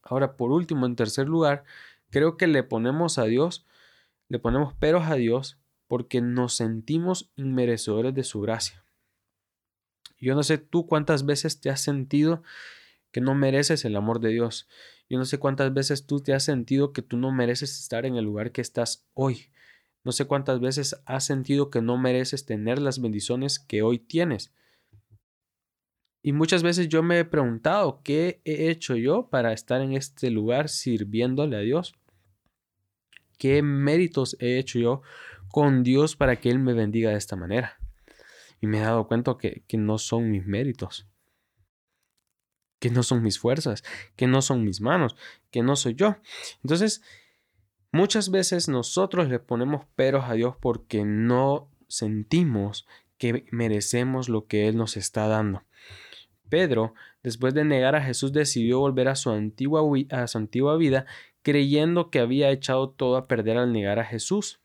Ahora, 0.03 0.35
por 0.35 0.51
último, 0.51 0.85
en 0.85 0.95
tercer 0.95 1.27
lugar, 1.27 1.63
creo 2.09 2.37
que 2.37 2.47
le 2.47 2.63
ponemos 2.63 3.17
a 3.17 3.23
Dios, 3.23 3.65
le 4.29 4.39
ponemos 4.39 4.73
peros 4.73 5.05
a 5.05 5.15
Dios 5.15 5.57
porque 5.87 6.21
nos 6.21 6.55
sentimos 6.55 7.31
inmerecedores 7.35 8.13
de 8.13 8.23
su 8.23 8.41
gracia. 8.41 8.83
Yo 10.19 10.35
no 10.35 10.43
sé 10.43 10.57
tú 10.57 10.85
cuántas 10.85 11.25
veces 11.25 11.59
te 11.59 11.69
has 11.69 11.81
sentido 11.81 12.43
que 13.11 13.21
no 13.21 13.35
mereces 13.35 13.85
el 13.85 13.95
amor 13.95 14.19
de 14.19 14.29
Dios. 14.29 14.67
Yo 15.09 15.17
no 15.17 15.25
sé 15.25 15.37
cuántas 15.37 15.73
veces 15.73 16.05
tú 16.05 16.21
te 16.21 16.33
has 16.33 16.43
sentido 16.43 16.93
que 16.93 17.01
tú 17.01 17.17
no 17.17 17.31
mereces 17.31 17.79
estar 17.79 18.05
en 18.05 18.15
el 18.15 18.25
lugar 18.25 18.51
que 18.51 18.61
estás 18.61 19.05
hoy. 19.13 19.51
No 20.03 20.11
sé 20.11 20.25
cuántas 20.25 20.59
veces 20.59 21.01
has 21.05 21.25
sentido 21.25 21.69
que 21.69 21.81
no 21.81 21.97
mereces 21.97 22.45
tener 22.45 22.79
las 22.79 23.01
bendiciones 23.01 23.59
que 23.59 23.83
hoy 23.83 23.99
tienes. 23.99 24.51
Y 26.25 26.31
muchas 26.31 26.63
veces 26.63 26.87
yo 26.87 27.03
me 27.03 27.19
he 27.19 27.25
preguntado, 27.25 27.99
¿qué 28.01 28.41
he 28.45 28.69
hecho 28.69 28.95
yo 28.95 29.27
para 29.29 29.51
estar 29.51 29.81
en 29.81 29.91
este 29.91 30.31
lugar 30.31 30.69
sirviéndole 30.69 31.57
a 31.57 31.59
Dios? 31.59 31.95
¿Qué 33.37 33.61
méritos 33.61 34.37
he 34.39 34.57
hecho 34.57 34.79
yo 34.79 35.01
con 35.49 35.83
Dios 35.83 36.15
para 36.15 36.37
que 36.37 36.49
Él 36.49 36.59
me 36.59 36.73
bendiga 36.73 37.09
de 37.09 37.17
esta 37.17 37.35
manera? 37.35 37.77
Y 38.61 38.67
me 38.67 38.77
he 38.77 38.81
dado 38.81 39.05
cuenta 39.05 39.35
que, 39.37 39.65
que 39.67 39.75
no 39.75 39.97
son 39.97 40.31
mis 40.31 40.45
méritos, 40.45 41.09
que 42.79 42.89
no 42.89 43.03
son 43.03 43.21
mis 43.21 43.37
fuerzas, 43.37 43.83
que 44.15 44.25
no 44.25 44.41
son 44.41 44.63
mis 44.63 44.79
manos, 44.79 45.17
que 45.51 45.61
no 45.61 45.75
soy 45.75 45.95
yo. 45.95 46.15
Entonces, 46.63 47.01
muchas 47.91 48.31
veces 48.31 48.69
nosotros 48.69 49.27
le 49.27 49.39
ponemos 49.39 49.87
peros 49.97 50.23
a 50.29 50.35
Dios 50.35 50.55
porque 50.61 51.03
no 51.03 51.69
sentimos 51.89 52.87
que 53.17 53.45
merecemos 53.51 54.29
lo 54.29 54.47
que 54.47 54.69
Él 54.69 54.77
nos 54.77 54.95
está 54.95 55.27
dando. 55.27 55.63
Pedro, 56.49 56.93
después 57.23 57.53
de 57.53 57.63
negar 57.63 57.95
a 57.95 58.01
Jesús, 58.01 58.33
decidió 58.33 58.79
volver 58.79 59.07
a 59.07 59.15
su 59.15 59.29
antigua, 59.31 60.77
vida, 60.77 61.05
creyendo 61.41 62.09
que 62.09 62.19
había 62.19 62.51
echado 62.51 62.89
todo 62.89 63.17
a 63.17 63.27
perder 63.27 63.57
al 63.57 63.73
negar 63.73 63.99
a 63.99 64.05
Jesús. 64.05 64.61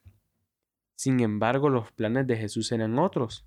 Sin 0.96 1.20
embargo, 1.20 1.68
los 1.68 1.92
planes 1.92 2.26
de 2.26 2.36
Jesús 2.36 2.72
eran 2.72 2.98
otros. 2.98 3.46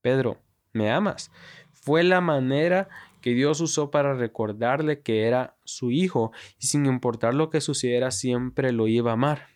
Pedro, 0.00 0.40
¿me 0.72 0.90
amas? 0.90 1.30
Fue 1.72 2.02
la 2.02 2.20
manera 2.20 2.88
que 3.20 3.34
Dios 3.34 3.60
usó 3.60 3.90
para 3.90 4.14
recordarle 4.14 5.00
que 5.00 5.26
era 5.26 5.56
su 5.64 5.90
hijo 5.90 6.32
y 6.58 6.66
sin 6.66 6.86
importar 6.86 7.34
lo 7.34 7.50
que 7.50 7.60
sucediera 7.60 8.10
siempre 8.10 8.72
lo 8.72 8.86
iba 8.86 9.10
a 9.10 9.14
amar. 9.14 9.48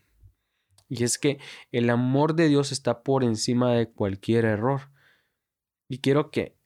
Y 0.89 1.05
es 1.05 1.19
que 1.19 1.39
el 1.71 1.91
amor 1.91 2.35
de 2.35 2.49
Dios 2.49 2.73
está 2.73 3.03
por 3.03 3.23
encima 3.23 3.73
de 3.73 3.91
cualquier 3.91 4.47
error. 4.47 4.91
Y 5.89 5.99
quiero 5.99 6.31
que 6.31 6.58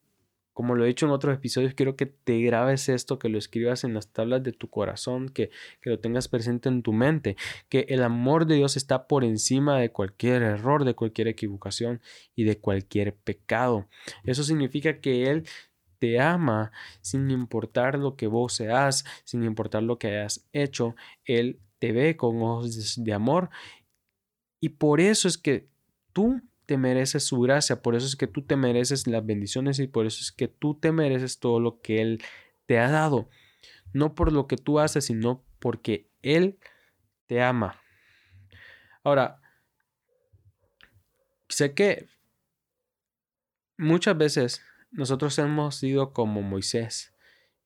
como 0.52 0.74
lo 0.74 0.84
he 0.84 0.88
dicho 0.88 1.06
en 1.06 1.12
otros 1.12 1.34
episodios, 1.34 1.74
quiero 1.74 1.96
que 1.96 2.06
te 2.06 2.40
grabes 2.40 2.88
esto, 2.88 3.18
que 3.18 3.28
lo 3.28 3.38
escribas 3.38 3.84
en 3.84 3.94
las 3.94 4.08
tablas 4.08 4.42
de 4.42 4.52
tu 4.52 4.68
corazón, 4.68 5.28
que, 5.28 5.50
que, 5.80 5.90
lo 5.90 5.98
tengas 5.98 6.28
presente 6.28 6.68
en 6.68 6.82
tu 6.82 6.92
mente, 6.92 7.36
que 7.68 7.86
el 7.88 8.02
amor 8.02 8.46
de 8.46 8.56
Dios 8.56 8.76
está 8.76 9.06
por 9.06 9.24
encima 9.24 9.78
de 9.78 9.90
cualquier 9.90 10.42
error, 10.42 10.84
de 10.84 10.94
cualquier 10.94 11.28
equivocación 11.28 12.00
y 12.34 12.44
de 12.44 12.58
cualquier 12.58 13.14
pecado. 13.14 13.88
Eso 14.24 14.42
significa 14.42 15.00
que 15.00 15.30
Él 15.30 15.44
te 15.98 16.18
ama 16.18 16.72
sin 17.00 17.30
importar 17.30 17.96
lo 17.96 18.16
que 18.16 18.26
vos 18.26 18.54
seas, 18.54 19.04
sin 19.24 19.44
importar 19.44 19.84
lo 19.84 19.98
que 20.00 20.08
hayas 20.08 20.44
hecho. 20.52 20.96
Él 21.24 21.60
te 21.78 21.92
ve 21.92 22.16
con 22.16 22.42
ojos 22.42 23.02
de 23.04 23.12
amor 23.12 23.50
y 24.60 24.70
por 24.70 25.00
eso 25.00 25.28
es 25.28 25.38
que 25.38 25.68
tú 26.12 26.40
te 26.72 26.78
mereces 26.78 27.24
su 27.24 27.38
gracia, 27.38 27.82
por 27.82 27.94
eso 27.94 28.06
es 28.06 28.16
que 28.16 28.26
tú 28.26 28.40
te 28.40 28.56
mereces 28.56 29.06
las 29.06 29.26
bendiciones 29.26 29.78
y 29.78 29.88
por 29.88 30.06
eso 30.06 30.22
es 30.22 30.32
que 30.32 30.48
tú 30.48 30.74
te 30.74 30.90
mereces 30.90 31.38
todo 31.38 31.60
lo 31.60 31.82
que 31.82 32.00
Él 32.00 32.24
te 32.64 32.78
ha 32.78 32.90
dado. 32.90 33.28
No 33.92 34.14
por 34.14 34.32
lo 34.32 34.46
que 34.46 34.56
tú 34.56 34.80
haces, 34.80 35.04
sino 35.04 35.44
porque 35.58 36.08
Él 36.22 36.58
te 37.26 37.42
ama. 37.42 37.78
Ahora, 39.04 39.42
sé 41.50 41.74
que 41.74 42.08
muchas 43.76 44.16
veces 44.16 44.62
nosotros 44.92 45.38
hemos 45.38 45.76
sido 45.76 46.14
como 46.14 46.40
Moisés 46.40 47.12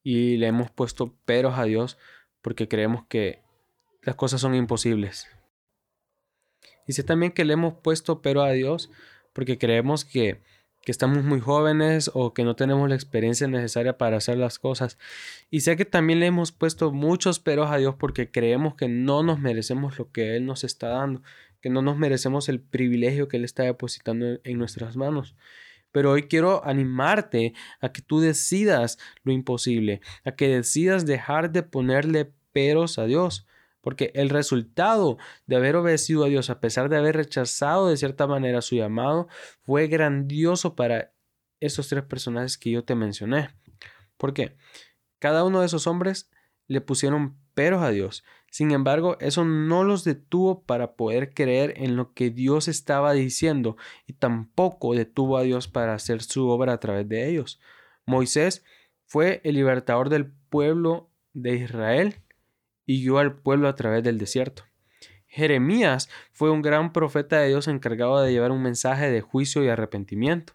y 0.02 0.36
le 0.36 0.48
hemos 0.48 0.72
puesto 0.72 1.14
peros 1.25 1.60
a 1.60 1.62
Dios 1.62 1.96
porque 2.42 2.66
creemos 2.66 3.06
que 3.06 3.44
las 4.02 4.16
cosas 4.16 4.40
son 4.40 4.56
imposibles. 4.56 5.28
Sé 6.93 7.02
también 7.02 7.33
que 7.33 7.45
le 7.45 7.55
hemos 7.55 7.75
puesto 7.75 8.23
pero 8.23 8.43
a 8.43 8.52
Dios 8.52 8.90
porque 9.33 9.59
creemos 9.59 10.05
que, 10.05 10.40
que 10.83 10.93
estamos 10.93 11.23
muy 11.25 11.40
jóvenes 11.40 12.11
o 12.14 12.33
que 12.33 12.45
no 12.45 12.57
tenemos 12.57 12.88
la 12.88 12.95
experiencia 12.95 13.47
necesaria 13.49 13.99
para 13.99 14.16
hacer 14.16 14.38
las 14.38 14.59
cosas. 14.59 14.99
Y 15.50 15.61
sé 15.61 15.76
que 15.76 15.85
también 15.85 16.21
le 16.21 16.26
hemos 16.26 16.52
puesto 16.52 16.93
muchos 16.93 17.40
peros 17.40 17.71
a 17.71 17.76
Dios 17.76 17.97
porque 17.99 18.31
creemos 18.31 18.76
que 18.76 18.88
no 18.88 19.23
nos 19.23 19.38
merecemos 19.38 19.99
lo 19.99 20.11
que 20.11 20.37
Él 20.37 20.47
nos 20.47 20.64
está 20.64 20.88
dando, 20.88 21.23
que 21.61 21.71
no 21.71 21.83
nos 21.83 21.99
merecemos 21.99 22.49
el 22.49 22.61
privilegio 22.61 23.28
que 23.28 23.37
Él 23.37 23.45
está 23.45 23.64
depositando 23.64 24.38
en 24.43 24.59
nuestras 24.59 24.97
manos. 24.97 25.35
Pero 25.93 26.12
hoy 26.12 26.25
quiero 26.25 26.64
animarte 26.64 27.55
a 27.81 27.90
que 27.90 28.02
tú 28.02 28.21
decidas 28.21 28.99
lo 29.25 29.33
imposible, 29.33 30.00
a 30.25 30.33
que 30.33 30.49
decidas 30.49 31.07
dejar 31.07 31.52
de 31.52 31.62
ponerle 31.62 32.31
peros 32.52 32.99
a 32.99 33.07
Dios. 33.07 33.47
Porque 33.87 34.11
el 34.16 34.31
resultado 34.31 35.16
de 35.47 35.55
haber 35.55 35.76
obedecido 35.76 36.25
a 36.25 36.28
Dios, 36.28 36.50
a 36.50 36.59
pesar 36.59 36.88
de 36.88 36.97
haber 36.97 37.14
rechazado 37.14 37.87
de 37.87 37.97
cierta 37.97 38.26
manera 38.26 38.61
su 38.61 38.75
llamado, 38.75 39.28
fue 39.62 39.87
grandioso 39.87 40.75
para 40.75 41.12
esos 41.61 41.87
tres 41.87 42.02
personajes 42.02 42.59
que 42.59 42.73
yo 42.73 42.83
te 42.83 42.97
mencioné. 42.97 43.50
Porque 44.16 44.57
cada 45.21 45.45
uno 45.45 45.61
de 45.61 45.66
esos 45.66 45.87
hombres 45.87 46.28
le 46.66 46.81
pusieron 46.81 47.37
peros 47.55 47.81
a 47.81 47.90
Dios. 47.90 48.25
Sin 48.50 48.73
embargo, 48.73 49.19
eso 49.21 49.45
no 49.45 49.85
los 49.85 50.02
detuvo 50.02 50.64
para 50.64 50.97
poder 50.97 51.33
creer 51.33 51.75
en 51.76 51.95
lo 51.95 52.12
que 52.12 52.31
Dios 52.31 52.66
estaba 52.66 53.12
diciendo 53.12 53.76
y 54.05 54.14
tampoco 54.14 54.95
detuvo 54.95 55.37
a 55.37 55.43
Dios 55.43 55.69
para 55.69 55.95
hacer 55.95 56.25
su 56.25 56.49
obra 56.49 56.73
a 56.73 56.81
través 56.81 57.09
de 57.09 57.28
ellos. 57.28 57.61
Moisés 58.05 58.64
fue 59.05 59.40
el 59.45 59.55
libertador 59.55 60.09
del 60.09 60.33
pueblo 60.33 61.09
de 61.35 61.55
Israel 61.55 62.25
y 62.87 63.02
guió 63.02 63.19
al 63.19 63.37
pueblo 63.37 63.69
a 63.69 63.75
través 63.75 64.02
del 64.02 64.19
desierto. 64.19 64.64
Jeremías 65.26 66.09
fue 66.33 66.50
un 66.50 66.62
gran 66.62 66.93
profeta 66.93 67.40
de 67.40 67.49
Dios 67.49 67.69
encargado 67.69 68.21
de 68.23 68.33
llevar 68.33 68.52
un 68.52 68.62
mensaje 68.62 69.11
de 69.11 69.21
juicio 69.21 69.62
y 69.62 69.69
arrepentimiento. 69.69 70.55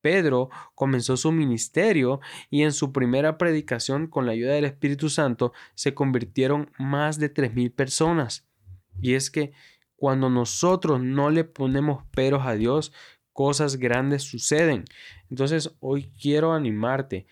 Pedro 0.00 0.50
comenzó 0.74 1.16
su 1.16 1.30
ministerio 1.30 2.20
y 2.50 2.62
en 2.62 2.72
su 2.72 2.92
primera 2.92 3.38
predicación 3.38 4.08
con 4.08 4.26
la 4.26 4.32
ayuda 4.32 4.54
del 4.54 4.64
Espíritu 4.64 5.08
Santo 5.08 5.52
se 5.74 5.94
convirtieron 5.94 6.70
más 6.78 7.18
de 7.18 7.28
tres 7.28 7.54
mil 7.54 7.70
personas. 7.70 8.46
Y 9.00 9.14
es 9.14 9.30
que 9.30 9.52
cuando 9.96 10.28
nosotros 10.28 11.00
no 11.00 11.30
le 11.30 11.44
ponemos 11.44 12.04
peros 12.10 12.44
a 12.44 12.54
Dios, 12.54 12.92
cosas 13.32 13.76
grandes 13.76 14.22
suceden. 14.24 14.84
Entonces 15.30 15.76
hoy 15.80 16.12
quiero 16.20 16.52
animarte, 16.52 17.26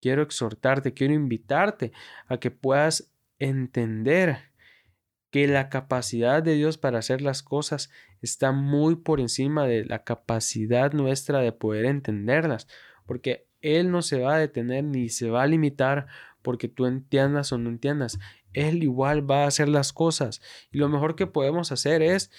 quiero 0.00 0.22
exhortarte, 0.22 0.94
quiero 0.94 1.14
invitarte 1.14 1.92
a 2.26 2.38
que 2.38 2.50
puedas 2.50 3.11
entender 3.42 4.52
que 5.30 5.48
la 5.48 5.68
capacidad 5.68 6.42
de 6.42 6.54
Dios 6.54 6.78
para 6.78 6.98
hacer 6.98 7.22
las 7.22 7.42
cosas 7.42 7.90
está 8.20 8.52
muy 8.52 8.96
por 8.96 9.18
encima 9.18 9.66
de 9.66 9.84
la 9.84 10.04
capacidad 10.04 10.92
nuestra 10.92 11.40
de 11.40 11.52
poder 11.52 11.86
entenderlas, 11.86 12.68
porque 13.06 13.46
Él 13.60 13.90
no 13.90 14.02
se 14.02 14.20
va 14.20 14.34
a 14.34 14.38
detener 14.38 14.84
ni 14.84 15.08
se 15.08 15.30
va 15.30 15.42
a 15.42 15.46
limitar 15.46 16.06
porque 16.42 16.68
tú 16.68 16.86
entiendas 16.86 17.52
o 17.52 17.58
no 17.58 17.70
entiendas. 17.70 18.18
Él 18.52 18.82
igual 18.82 19.28
va 19.28 19.44
a 19.44 19.46
hacer 19.46 19.68
las 19.68 19.92
cosas 19.92 20.40
y 20.70 20.78
lo 20.78 20.88
mejor 20.88 21.16
que 21.16 21.26
podemos 21.26 21.72
hacer 21.72 22.02
es 22.02 22.30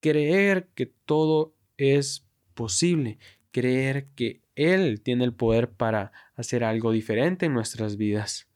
creer 0.00 0.68
que 0.74 0.86
todo 0.86 1.54
es 1.76 2.26
posible, 2.54 3.18
creer 3.52 4.08
que 4.14 4.42
Él 4.56 5.00
tiene 5.00 5.24
el 5.24 5.32
poder 5.32 5.70
para 5.70 6.12
hacer 6.34 6.64
algo 6.64 6.90
diferente 6.92 7.46
en 7.46 7.54
nuestras 7.54 7.96
vidas. 7.96 8.47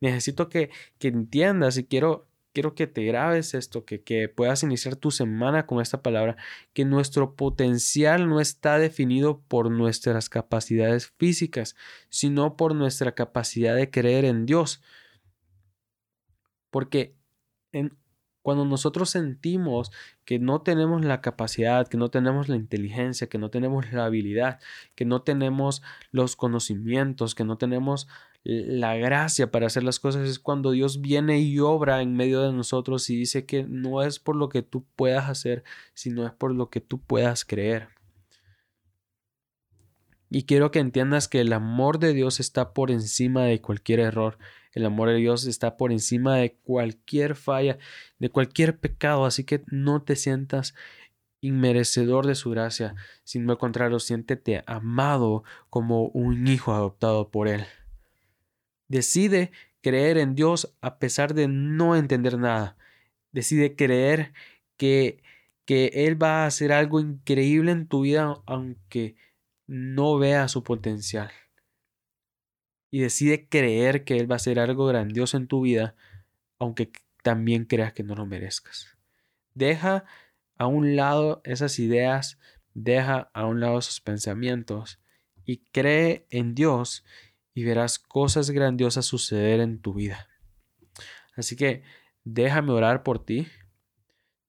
Necesito 0.00 0.48
que, 0.48 0.70
que 0.98 1.08
entiendas 1.08 1.78
y 1.78 1.84
quiero 1.84 2.26
quiero 2.56 2.74
que 2.74 2.86
te 2.86 3.04
grabes 3.04 3.52
esto, 3.52 3.84
que, 3.84 4.02
que 4.02 4.30
puedas 4.30 4.62
iniciar 4.62 4.96
tu 4.96 5.10
semana 5.10 5.66
con 5.66 5.82
esta 5.82 6.00
palabra, 6.00 6.38
que 6.72 6.86
nuestro 6.86 7.36
potencial 7.36 8.30
no 8.30 8.40
está 8.40 8.78
definido 8.78 9.42
por 9.46 9.70
nuestras 9.70 10.30
capacidades 10.30 11.08
físicas, 11.18 11.76
sino 12.08 12.56
por 12.56 12.74
nuestra 12.74 13.14
capacidad 13.14 13.76
de 13.76 13.90
creer 13.90 14.24
en 14.24 14.46
Dios. 14.46 14.82
Porque 16.70 17.14
cuando 18.40 18.64
nosotros 18.64 19.10
sentimos 19.10 19.90
que 20.24 20.38
no 20.38 20.62
tenemos 20.62 21.04
la 21.04 21.20
capacidad, 21.20 21.86
que 21.88 21.98
no 21.98 22.08
tenemos 22.08 22.48
la 22.48 22.56
inteligencia, 22.56 23.28
que 23.28 23.36
no 23.36 23.50
tenemos 23.50 23.92
la 23.92 24.06
habilidad, 24.06 24.60
que 24.94 25.04
no 25.04 25.20
tenemos 25.20 25.82
los 26.10 26.36
conocimientos, 26.36 27.34
que 27.34 27.44
no 27.44 27.58
tenemos 27.58 28.08
la 28.48 28.94
gracia 28.96 29.50
para 29.50 29.66
hacer 29.66 29.82
las 29.82 29.98
cosas 29.98 30.28
es 30.28 30.38
cuando 30.38 30.70
Dios 30.70 31.00
viene 31.00 31.40
y 31.40 31.58
obra 31.58 32.00
en 32.00 32.14
medio 32.14 32.42
de 32.42 32.52
nosotros 32.52 33.10
y 33.10 33.16
dice 33.16 33.44
que 33.44 33.64
no 33.64 34.02
es 34.04 34.20
por 34.20 34.36
lo 34.36 34.48
que 34.48 34.62
tú 34.62 34.84
puedas 34.94 35.28
hacer, 35.28 35.64
sino 35.94 36.24
es 36.24 36.32
por 36.32 36.54
lo 36.54 36.70
que 36.70 36.80
tú 36.80 37.00
puedas 37.00 37.44
creer. 37.44 37.88
Y 40.30 40.44
quiero 40.44 40.70
que 40.70 40.78
entiendas 40.78 41.26
que 41.26 41.40
el 41.40 41.52
amor 41.52 41.98
de 41.98 42.12
Dios 42.12 42.38
está 42.38 42.72
por 42.72 42.92
encima 42.92 43.44
de 43.44 43.60
cualquier 43.60 43.98
error. 43.98 44.38
El 44.72 44.86
amor 44.86 45.08
de 45.08 45.16
Dios 45.16 45.44
está 45.46 45.76
por 45.76 45.90
encima 45.90 46.36
de 46.36 46.54
cualquier 46.54 47.34
falla, 47.34 47.78
de 48.20 48.30
cualquier 48.30 48.78
pecado. 48.78 49.24
Así 49.24 49.42
que 49.42 49.64
no 49.66 50.02
te 50.02 50.14
sientas 50.14 50.74
inmerecedor 51.40 52.26
de 52.26 52.36
su 52.36 52.50
gracia, 52.50 52.94
sino 53.24 53.50
al 53.52 53.58
contrario, 53.58 53.98
siéntete 53.98 54.62
amado 54.66 55.42
como 55.68 56.06
un 56.08 56.46
hijo 56.46 56.72
adoptado 56.72 57.30
por 57.30 57.48
Él. 57.48 57.66
Decide 58.88 59.50
creer 59.82 60.18
en 60.18 60.34
Dios 60.34 60.74
a 60.80 60.98
pesar 60.98 61.34
de 61.34 61.48
no 61.48 61.96
entender 61.96 62.38
nada. 62.38 62.76
Decide 63.32 63.76
creer 63.76 64.32
que, 64.76 65.22
que 65.64 65.90
Él 65.94 66.20
va 66.20 66.44
a 66.44 66.46
hacer 66.46 66.72
algo 66.72 67.00
increíble 67.00 67.72
en 67.72 67.86
tu 67.86 68.02
vida 68.02 68.42
aunque 68.46 69.16
no 69.66 70.18
vea 70.18 70.48
su 70.48 70.62
potencial. 70.62 71.30
Y 72.90 73.00
decide 73.00 73.48
creer 73.48 74.04
que 74.04 74.16
Él 74.16 74.30
va 74.30 74.36
a 74.36 74.36
hacer 74.36 74.58
algo 74.58 74.86
grandioso 74.86 75.36
en 75.36 75.46
tu 75.48 75.62
vida 75.62 75.94
aunque 76.58 76.90
también 77.22 77.64
creas 77.64 77.92
que 77.92 78.02
no 78.02 78.14
lo 78.14 78.26
merezcas. 78.26 78.96
Deja 79.54 80.04
a 80.56 80.66
un 80.66 80.96
lado 80.96 81.40
esas 81.44 81.78
ideas, 81.78 82.38
deja 82.74 83.30
a 83.34 83.46
un 83.46 83.60
lado 83.60 83.78
esos 83.78 84.00
pensamientos 84.00 85.00
y 85.44 85.58
cree 85.72 86.26
en 86.30 86.54
Dios 86.54 87.04
y 87.56 87.64
verás 87.64 87.98
cosas 87.98 88.50
grandiosas 88.50 89.06
suceder 89.06 89.60
en 89.60 89.80
tu 89.80 89.94
vida. 89.94 90.28
Así 91.36 91.56
que 91.56 91.82
déjame 92.22 92.70
orar 92.70 93.02
por 93.02 93.24
ti, 93.24 93.48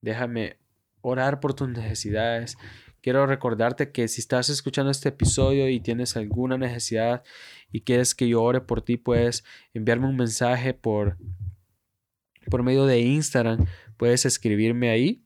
déjame 0.02 0.58
orar 1.00 1.40
por 1.40 1.54
tus 1.54 1.70
necesidades. 1.70 2.58
Quiero 3.00 3.26
recordarte 3.26 3.94
que 3.94 4.10
si 4.10 4.20
estás 4.20 4.50
escuchando 4.50 4.92
este 4.92 5.08
episodio 5.08 5.70
y 5.70 5.80
tienes 5.80 6.18
alguna 6.18 6.58
necesidad 6.58 7.24
y 7.72 7.80
quieres 7.80 8.14
que 8.14 8.28
yo 8.28 8.44
ore 8.44 8.60
por 8.60 8.82
ti, 8.82 8.98
puedes 8.98 9.46
enviarme 9.74 10.08
un 10.08 10.18
mensaje 10.18 10.74
por, 10.74 11.18
por 12.52 12.62
medio 12.62 12.86
de 12.86 13.00
Instagram. 13.00 13.68
Puedes 13.96 14.26
escribirme 14.26 14.90
ahí. 14.90 15.24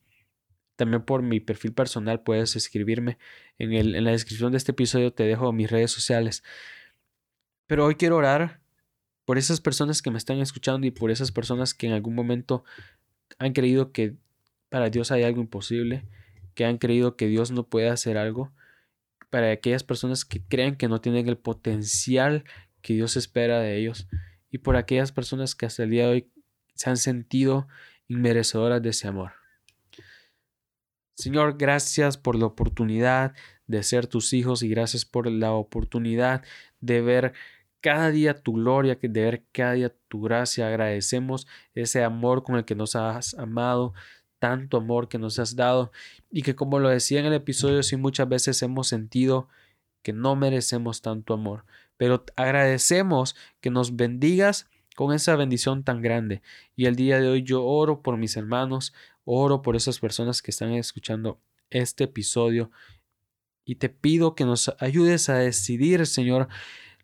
También 0.76 1.04
por 1.04 1.24
mi 1.24 1.40
perfil 1.40 1.74
personal 1.74 2.22
puedes 2.22 2.56
escribirme. 2.56 3.18
En, 3.58 3.74
el, 3.74 3.96
en 3.96 4.04
la 4.04 4.12
descripción 4.12 4.52
de 4.52 4.60
este 4.60 4.72
episodio 4.72 5.12
te 5.12 5.24
dejo 5.24 5.52
mis 5.52 5.72
redes 5.72 5.90
sociales. 5.90 6.44
Pero 7.72 7.86
hoy 7.86 7.96
quiero 7.96 8.18
orar 8.18 8.60
por 9.24 9.38
esas 9.38 9.62
personas 9.62 10.02
que 10.02 10.12
me 10.12 10.18
están 10.18 10.40
escuchando 10.42 10.86
y 10.86 10.92
por 10.92 11.10
esas 11.10 11.32
personas 11.32 11.74
que 11.74 11.88
en 11.88 11.94
algún 11.94 12.14
momento 12.14 12.66
han 13.40 13.54
creído 13.54 13.94
que 13.94 14.18
para 14.68 14.90
Dios 14.90 15.10
hay 15.10 15.24
algo 15.24 15.40
imposible, 15.40 16.04
que 16.54 16.66
han 16.66 16.78
creído 16.78 17.16
que 17.16 17.28
Dios 17.28 17.50
no 17.50 17.64
puede 17.64 17.88
hacer 17.88 18.18
algo, 18.18 18.52
para 19.30 19.52
aquellas 19.52 19.86
personas 19.86 20.26
que 20.26 20.44
creen 20.44 20.76
que 20.76 20.90
no 20.90 21.00
tienen 21.00 21.30
el 21.30 21.38
potencial 21.38 22.44
que 22.82 22.96
Dios 22.96 23.16
espera 23.16 23.62
de 23.62 23.78
ellos 23.78 24.10
y 24.50 24.58
por 24.58 24.76
aquellas 24.76 25.14
personas 25.14 25.56
que 25.56 25.66
hasta 25.66 25.84
el 25.84 25.92
día 25.92 26.08
de 26.08 26.12
hoy 26.12 26.32
se 26.74 26.90
han 26.90 26.98
sentido 26.98 27.70
inmerecedoras 28.10 28.82
de 28.82 28.90
ese 28.90 29.08
amor. 29.08 29.32
Señor, 31.16 31.56
gracias 31.58 32.18
por 32.18 32.36
la 32.36 32.48
oportunidad 32.48 33.34
de 33.68 33.82
ser 33.84 34.08
tus 34.08 34.34
hijos 34.34 34.62
y 34.62 34.68
gracias 34.68 35.06
por 35.06 35.32
la 35.32 35.54
oportunidad 35.54 36.44
de 36.82 37.02
ver 37.02 37.34
cada 37.82 38.12
día 38.12 38.42
tu 38.42 38.54
gloria, 38.54 38.98
de 39.02 39.10
ver 39.10 39.44
cada 39.52 39.74
día 39.74 39.94
tu 40.08 40.22
gracia. 40.22 40.68
Agradecemos 40.68 41.48
ese 41.74 42.04
amor 42.04 42.44
con 42.44 42.56
el 42.56 42.66
que 42.66 42.76
nos 42.76 42.96
has 42.96 43.34
amado, 43.34 43.94
tanto 44.40 44.78
amor 44.78 45.08
que 45.08 45.18
nos 45.18 45.38
has 45.40 45.56
dado 45.56 45.92
y 46.32 46.42
que 46.42 46.56
como 46.56 46.80
lo 46.80 46.90
decía 46.90 47.20
en 47.20 47.26
el 47.26 47.34
episodio, 47.34 47.84
sí 47.84 47.98
muchas 47.98 48.28
veces 48.28 48.62
hemos 48.64 48.88
sentido 48.88 49.48
que 50.02 50.14
no 50.14 50.36
merecemos 50.36 51.02
tanto 51.02 51.34
amor, 51.34 51.66
pero 51.98 52.24
agradecemos 52.36 53.36
que 53.60 53.70
nos 53.70 53.96
bendigas 53.96 54.68
con 54.96 55.14
esa 55.14 55.36
bendición 55.36 55.84
tan 55.84 56.02
grande. 56.02 56.42
Y 56.76 56.86
el 56.86 56.96
día 56.96 57.20
de 57.20 57.30
hoy 57.30 57.44
yo 57.44 57.64
oro 57.64 58.02
por 58.02 58.18
mis 58.18 58.36
hermanos, 58.36 58.94
oro 59.26 59.62
por 59.62 59.76
esas 59.76 60.00
personas 60.00 60.42
que 60.42 60.52
están 60.52 60.72
escuchando 60.72 61.40
este 61.70 62.06
episodio 62.06 62.72
y 63.64 63.76
te 63.76 63.90
pido 63.90 64.36
que 64.36 64.46
nos 64.46 64.74
ayudes 64.80 65.30
a 65.30 65.36
decidir, 65.36 66.06
Señor, 66.06 66.48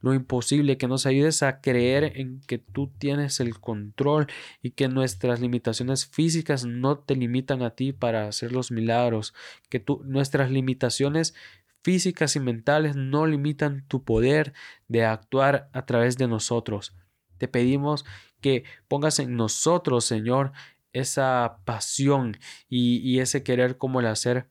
lo 0.08 0.14
imposible, 0.14 0.78
que 0.78 0.88
nos 0.88 1.06
ayudes 1.06 1.44
a 1.44 1.62
creer 1.62 2.14
en 2.16 2.42
que 2.42 2.58
tú 2.58 2.88
tienes 2.98 3.40
el 3.40 3.60
control 3.60 4.28
y 4.62 4.72
que 4.72 4.88
nuestras 4.88 5.40
limitaciones 5.40 6.06
físicas 6.06 6.66
no 6.66 6.98
te 6.98 7.16
limitan 7.16 7.62
a 7.62 7.72
ti 7.72 7.94
para 7.94 8.28
hacer 8.28 8.52
los 8.52 8.72
milagros, 8.72 9.34
que 9.70 9.80
tú, 9.80 10.02
nuestras 10.06 10.50
limitaciones 10.50 11.36
físicas 11.84 12.36
y 12.36 12.40
mentales 12.40 12.96
no 12.96 13.28
limitan 13.28 13.86
tu 13.88 14.04
poder 14.04 14.54
de 14.88 15.06
actuar 15.06 15.70
a 15.74 15.86
través 15.86 16.18
de 16.18 16.28
nosotros. 16.28 16.94
Te 17.38 17.48
pedimos 17.48 18.06
que 18.42 18.64
pongas 18.88 19.20
en 19.20 19.36
nosotros, 19.36 20.06
Señor, 20.06 20.52
esa 20.94 21.60
pasión 21.66 22.38
y, 22.68 22.98
y 22.98 23.20
ese 23.20 23.44
querer 23.44 23.78
como 23.78 24.00
el 24.00 24.08
hacer 24.08 24.48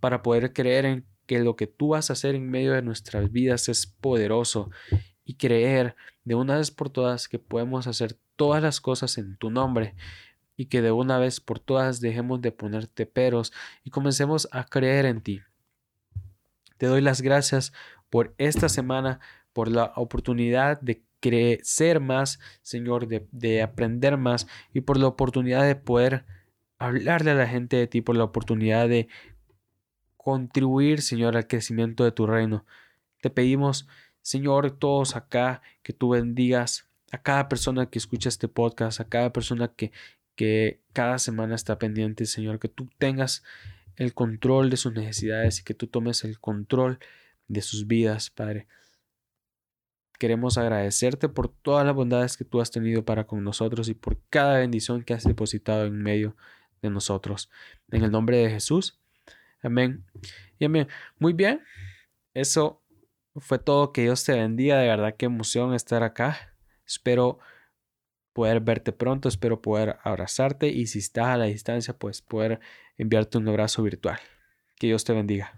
para 0.00 0.22
poder 0.22 0.52
creer 0.52 0.84
en 0.84 1.04
que 1.28 1.38
lo 1.40 1.56
que 1.56 1.66
tú 1.66 1.88
vas 1.88 2.08
a 2.08 2.14
hacer 2.14 2.34
en 2.34 2.48
medio 2.50 2.72
de 2.72 2.80
nuestras 2.80 3.30
vidas 3.30 3.68
es 3.68 3.86
poderoso 3.86 4.70
y 5.24 5.34
creer 5.34 5.94
de 6.24 6.34
una 6.34 6.56
vez 6.56 6.70
por 6.70 6.88
todas 6.88 7.28
que 7.28 7.38
podemos 7.38 7.86
hacer 7.86 8.16
todas 8.34 8.62
las 8.62 8.80
cosas 8.80 9.18
en 9.18 9.36
tu 9.36 9.50
nombre 9.50 9.94
y 10.56 10.66
que 10.66 10.80
de 10.80 10.90
una 10.90 11.18
vez 11.18 11.38
por 11.40 11.60
todas 11.60 12.00
dejemos 12.00 12.40
de 12.40 12.50
ponerte 12.50 13.04
peros 13.04 13.52
y 13.84 13.90
comencemos 13.90 14.48
a 14.52 14.64
creer 14.64 15.04
en 15.04 15.20
ti. 15.20 15.42
Te 16.78 16.86
doy 16.86 17.02
las 17.02 17.20
gracias 17.20 17.74
por 18.08 18.34
esta 18.38 18.70
semana, 18.70 19.20
por 19.52 19.68
la 19.68 19.92
oportunidad 19.96 20.80
de 20.80 21.04
crecer 21.20 22.00
más, 22.00 22.40
Señor, 22.62 23.06
de, 23.06 23.28
de 23.32 23.60
aprender 23.60 24.16
más 24.16 24.46
y 24.72 24.80
por 24.80 24.96
la 24.96 25.08
oportunidad 25.08 25.66
de 25.66 25.76
poder 25.76 26.24
hablarle 26.78 27.32
a 27.32 27.34
la 27.34 27.46
gente 27.46 27.76
de 27.76 27.86
ti, 27.86 28.00
por 28.00 28.16
la 28.16 28.24
oportunidad 28.24 28.88
de 28.88 29.08
contribuir, 30.18 31.00
Señor, 31.00 31.36
al 31.36 31.46
crecimiento 31.46 32.04
de 32.04 32.12
tu 32.12 32.26
reino. 32.26 32.66
Te 33.22 33.30
pedimos, 33.30 33.88
Señor, 34.20 34.70
todos 34.72 35.16
acá, 35.16 35.62
que 35.82 35.94
tú 35.94 36.10
bendigas 36.10 36.86
a 37.10 37.22
cada 37.22 37.48
persona 37.48 37.86
que 37.88 37.98
escucha 37.98 38.28
este 38.28 38.46
podcast, 38.46 39.00
a 39.00 39.08
cada 39.08 39.32
persona 39.32 39.68
que, 39.68 39.90
que 40.34 40.80
cada 40.92 41.18
semana 41.18 41.54
está 41.54 41.78
pendiente, 41.78 42.26
Señor, 42.26 42.58
que 42.58 42.68
tú 42.68 42.90
tengas 42.98 43.42
el 43.96 44.12
control 44.12 44.68
de 44.70 44.76
sus 44.76 44.92
necesidades 44.92 45.60
y 45.60 45.64
que 45.64 45.74
tú 45.74 45.86
tomes 45.86 46.24
el 46.24 46.38
control 46.38 46.98
de 47.48 47.62
sus 47.62 47.86
vidas, 47.86 48.30
Padre. 48.30 48.66
Queremos 50.18 50.58
agradecerte 50.58 51.28
por 51.28 51.48
todas 51.48 51.86
las 51.86 51.94
bondades 51.94 52.36
que 52.36 52.44
tú 52.44 52.60
has 52.60 52.70
tenido 52.70 53.04
para 53.04 53.24
con 53.24 53.42
nosotros 53.42 53.88
y 53.88 53.94
por 53.94 54.18
cada 54.30 54.58
bendición 54.58 55.02
que 55.04 55.14
has 55.14 55.24
depositado 55.24 55.86
en 55.86 56.02
medio 56.02 56.36
de 56.82 56.90
nosotros. 56.90 57.50
En 57.90 58.04
el 58.04 58.10
nombre 58.10 58.38
de 58.38 58.50
Jesús. 58.50 58.98
Amén. 59.62 60.04
Amén. 60.60 60.88
Muy 61.18 61.32
bien. 61.32 61.62
Eso 62.34 62.82
fue 63.36 63.58
todo. 63.58 63.92
Que 63.92 64.02
Dios 64.02 64.24
te 64.24 64.32
bendiga. 64.32 64.78
De 64.78 64.88
verdad, 64.88 65.14
qué 65.16 65.26
emoción 65.26 65.74
estar 65.74 66.02
acá. 66.02 66.54
Espero 66.86 67.38
poder 68.32 68.60
verte 68.60 68.92
pronto. 68.92 69.28
Espero 69.28 69.62
poder 69.62 69.98
abrazarte. 70.02 70.68
Y 70.68 70.86
si 70.86 70.98
estás 71.00 71.28
a 71.28 71.36
la 71.36 71.44
distancia, 71.46 71.96
pues 71.96 72.22
poder 72.22 72.60
enviarte 72.96 73.38
un 73.38 73.48
abrazo 73.48 73.82
virtual. 73.82 74.18
Que 74.76 74.88
Dios 74.88 75.04
te 75.04 75.12
bendiga. 75.12 75.52